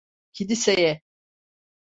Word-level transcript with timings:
Kiliseye… 0.33 1.01